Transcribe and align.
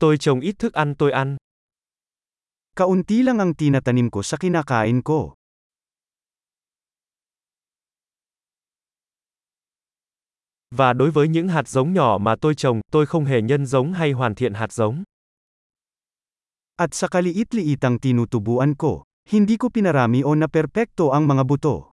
Tôi 0.00 0.18
trồng 0.18 0.40
ít 0.40 0.58
thức 0.58 0.72
ăn 0.72 0.94
tôi 0.94 1.12
ăn. 1.12 1.36
Kaunti 2.76 3.22
lang 3.22 3.38
ang 3.38 3.54
tinatanim 3.56 4.10
ko 4.12 4.22
sa 4.22 4.36
kinakain 4.36 5.00
ko. 5.00 5.32
Và 10.70 10.92
đối 10.92 11.10
với 11.10 11.28
những 11.28 11.48
hạt 11.48 11.68
giống 11.68 11.92
nhỏ 11.92 12.18
mà 12.20 12.36
tôi 12.40 12.54
trồng, 12.54 12.80
tôi 12.90 13.06
không 13.06 13.24
hề 13.24 13.42
nhân 13.42 13.66
giống 13.66 13.92
hay 13.92 14.12
hoàn 14.12 14.34
thiện 14.34 14.54
hạt 14.54 14.72
giống. 14.72 15.04
At 16.76 16.94
sa 16.94 17.08
kaliit-liitang 17.08 17.98
tinutubuan 17.98 18.74
ko, 18.76 19.08
hindi 19.32 19.56
ko 19.56 19.72
pinarami 19.72 20.20
o 20.20 20.34
naperpekto 20.34 21.08
ang 21.08 21.24
mga 21.24 21.44
buto. 21.48 21.95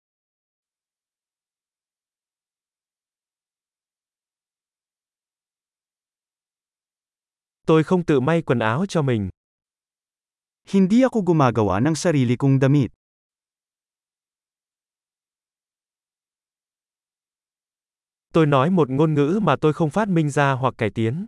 Tôi 7.67 7.85
không 7.85 8.05
tự 8.05 8.21
may 8.21 8.43
quần 8.43 8.59
áo 8.59 8.87
cho 8.89 9.03
mình. 9.03 9.29
Hindi 10.71 11.03
ako 11.03 11.21
gumagawa 11.21 11.81
ng 11.83 11.95
sarili 11.95 12.37
kong 12.37 12.59
damit. 12.59 12.91
Tôi 18.33 18.47
nói 18.47 18.71
một 18.71 18.91
ngôn 18.91 19.15
ngữ 19.15 19.41
mà 19.43 19.57
tôi 19.61 19.73
không 19.73 19.91
phát 19.91 20.09
minh 20.09 20.31
ra 20.31 20.53
hoặc 20.53 20.75
cải 20.79 20.91
tiến. 20.91 21.27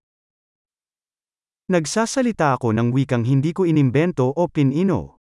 Nagsasalita 1.69 2.51
ako 2.55 2.73
ng 2.73 2.93
wikang 2.95 3.25
hindi 3.25 3.53
ko 3.53 3.65
inimbento 3.65 4.31
o 4.31 4.47
pinino. 4.47 5.19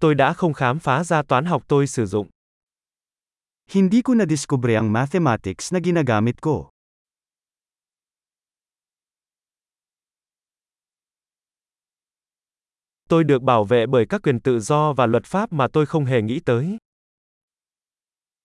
Tôi 0.00 0.14
đã 0.14 0.32
không 0.32 0.52
khám 0.52 0.78
phá 0.78 1.04
ra 1.04 1.22
toán 1.22 1.44
học 1.44 1.62
tôi 1.68 1.86
sử 1.86 2.06
dụng. 2.06 2.28
Hindi 3.72 4.04
ko 4.04 4.12
nadiskubre 4.12 4.76
ang 4.76 4.92
mathematics 4.92 5.72
na 5.72 5.80
ginagamit 5.80 6.36
ko. 6.44 6.68
Tôi 13.08 13.24
được 13.24 13.42
bảo 13.42 13.64
vệ 13.64 13.86
bởi 13.86 14.06
các 14.08 14.20
quyền 14.22 14.40
tự 14.40 14.60
do 14.60 14.92
và 14.92 15.06
luật 15.06 15.24
pháp 15.24 15.52
mà 15.52 15.66
tôi 15.72 15.86
không 15.86 16.04
hề 16.04 16.22
nghĩ 16.22 16.40
tới. 16.40 16.76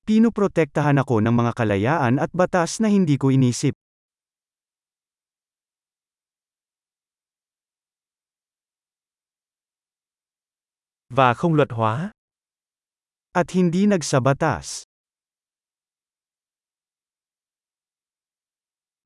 Pinoprotektahan 0.08 0.96
ako 1.04 1.20
ng 1.20 1.36
mga 1.36 1.52
kalayaan 1.52 2.16
at 2.24 2.32
batas 2.32 2.80
na 2.80 2.88
hindi 2.88 3.20
ko 3.20 3.28
inisip. 3.28 3.76
Và 11.12 11.34
không 11.34 11.54
luật 11.54 11.76
hóa. 11.76 12.12
At 13.36 13.52
hindi 13.52 13.84
nagsabatas. 13.92 14.87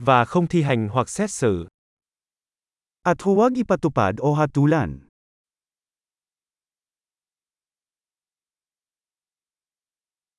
Và 0.03 0.25
không 0.25 0.47
thi 0.47 0.61
hành 0.61 0.87
hoặc 0.87 1.09
xét 1.09 1.31
xử. 1.31 1.67
At 3.03 3.17
huwag 3.17 3.55
ipatupad 3.55 4.15
o 4.17 4.33
hatulan. 4.33 5.07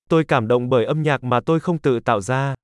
Tôi 0.09 0.25
cảm 0.29 0.49
động 0.49 0.69
bởi 0.69 0.85
âm 0.85 1.03
nhạc 1.03 1.25
mà 1.25 1.41
tôi 1.47 1.61
không 1.61 1.79
tự 1.79 2.01
tạo 2.01 2.21
ra. 2.21 2.55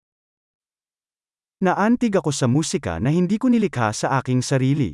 Naantig 1.61 2.17
ako 2.17 2.33
sa 2.33 2.47
musika 2.47 2.99
na 2.99 3.11
hindi 3.11 3.39
ko 3.39 3.49
nilikha 3.49 3.93
sa 3.93 4.09
aking 4.09 4.43
sarili. 4.43 4.93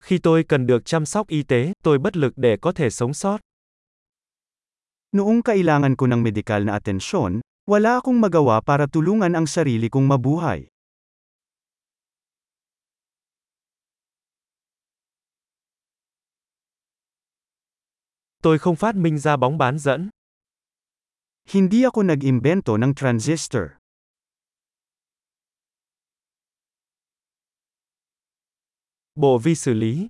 Khi 0.00 0.18
tôi 0.18 0.44
cần 0.48 0.66
được 0.66 0.84
chăm 0.84 1.06
sóc 1.06 1.28
y 1.28 1.42
tế, 1.42 1.72
tôi 1.82 1.98
bất 1.98 2.16
lực 2.16 2.32
để 2.36 2.56
có 2.60 2.72
thể 2.72 2.90
sống 2.90 3.14
sót. 3.14 3.47
Noong 5.08 5.40
kailangan 5.40 5.96
ko 5.96 6.04
ng 6.04 6.20
medikal 6.20 6.68
na 6.68 6.76
atensyon, 6.76 7.40
wala 7.64 7.96
akong 7.96 8.20
magawa 8.20 8.60
para 8.60 8.84
tulungan 8.84 9.32
ang 9.32 9.48
sarili 9.48 9.88
kong 9.88 10.04
mabuhay. 10.04 10.68
Tôi 18.44 18.58
không 18.58 18.76
phát 18.76 18.92
minh 18.96 19.18
ra 19.18 19.36
bóng 19.36 19.58
bán 19.58 19.78
dẫn. 19.80 20.12
Hindi 21.48 21.88
ako 21.88 22.04
nag-imbento 22.04 22.76
ng 22.76 22.92
transistor. 22.92 23.80
Bộ 29.16 29.38
vi 29.40 29.54
xử 29.54 29.72
lý. 29.72 30.08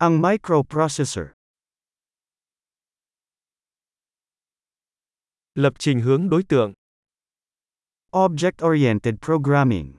Ang 0.00 0.20
microprocessor. 0.24 1.35
Lập 5.56 5.72
trình 5.78 6.00
hướng 6.00 6.28
đối 6.28 6.42
tượng. 6.42 6.72
Object-oriented 8.10 9.16
programming. 9.22 9.96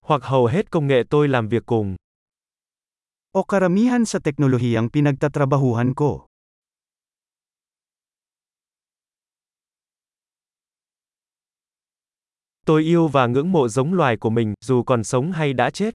Hoặc 0.00 0.22
hầu 0.24 0.46
hết 0.46 0.70
công 0.70 0.86
nghệ 0.86 1.02
tôi 1.10 1.28
làm 1.28 1.48
việc 1.48 1.62
cùng. 1.66 1.96
O 3.32 3.42
karamihan 3.42 4.04
sa 4.04 4.18
teknolohiyang 4.24 4.88
pinagtatrabahuhan 4.90 5.94
ko. 5.94 6.26
Tôi 12.66 12.82
yêu 12.82 13.08
và 13.08 13.26
ngưỡng 13.26 13.52
mộ 13.52 13.68
giống 13.68 13.94
loài 13.94 14.16
của 14.16 14.30
mình, 14.30 14.54
dù 14.60 14.82
còn 14.82 15.04
sống 15.04 15.32
hay 15.32 15.52
đã 15.52 15.70
chết. 15.70 15.94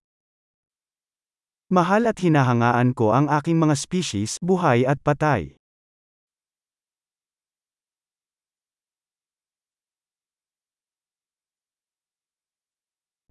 Mahal 1.71 2.09
at 2.11 2.19
hinahangaan 2.19 2.91
ko 2.91 3.15
ang 3.15 3.31
aking 3.31 3.55
mga 3.55 3.75
species, 3.79 4.35
buhay 4.43 4.83
at 4.83 4.99
patay. 4.99 5.55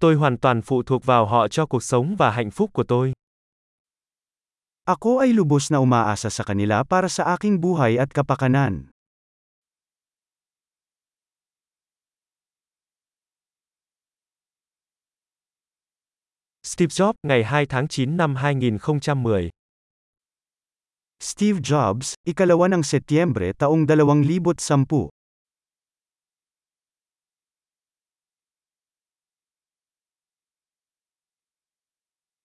Tôi 0.01 0.15
hoàn 0.15 0.39
toàn 0.39 0.63
phụ 0.63 0.83
thuộc 0.83 1.05
vào 1.05 1.27
họ 1.27 1.49
cho 1.49 1.67
cuộc 1.67 1.83
sống 1.83 2.17
và 2.19 2.31
hạnh 2.31 2.51
phúc 2.51 2.71
của 2.73 2.85
tôi. 2.89 3.13
Ako 4.85 5.19
ay 5.19 5.33
lubos 5.33 5.73
na 5.73 5.79
umaasa 5.79 6.31
sa 6.31 6.43
kanila 6.45 6.83
para 6.83 7.09
sa 7.09 7.25
aking 7.39 7.61
buhay 7.61 7.95
at 7.95 8.11
kapakanan. 8.11 8.91
Steve 16.67 16.89
Jobs, 16.89 17.17
ngày 17.23 17.45
2 17.45 17.67
tháng 17.67 17.89
9 17.89 18.17
năm 18.17 18.35
2010 18.35 19.51
Steve 21.21 21.61
Jobs, 21.61 22.15
ikalawa 22.25 22.69
ng 22.69 22.83
Setyembre 22.87 23.51
taong 23.59 23.87
2010 23.87 25.22